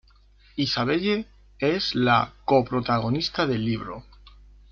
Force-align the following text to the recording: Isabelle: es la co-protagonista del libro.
Isabelle: 0.57 1.27
es 1.59 1.93
la 1.93 2.33
co-protagonista 2.45 3.45
del 3.45 3.63
libro. 3.63 4.03